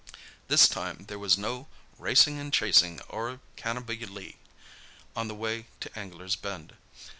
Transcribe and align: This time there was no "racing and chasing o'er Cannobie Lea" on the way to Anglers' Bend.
This 0.47 0.67
time 0.67 1.05
there 1.09 1.19
was 1.19 1.37
no 1.37 1.67
"racing 1.99 2.39
and 2.39 2.51
chasing 2.51 3.01
o'er 3.13 3.39
Cannobie 3.55 4.03
Lea" 4.07 4.35
on 5.15 5.27
the 5.27 5.35
way 5.35 5.67
to 5.79 5.95
Anglers' 5.95 6.35
Bend. 6.35 6.73